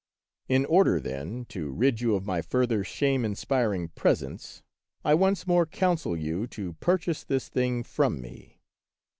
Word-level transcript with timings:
In 0.49 0.65
order, 0.65 0.99
then, 0.99 1.45
to 1.49 1.69
rid 1.69 2.01
you 2.01 2.15
of 2.15 2.25
my 2.25 2.41
further 2.41 2.83
shame 2.83 3.23
inspiring 3.23 3.89
presence, 3.89 4.63
I 5.05 5.13
once 5.13 5.45
more 5.45 5.67
counsel 5.67 6.17
you 6.17 6.47
to 6.57 6.73
purchase 6.73 7.23
this 7.23 7.49
thing 7.49 7.83
from 7.83 8.19
me." 8.19 8.57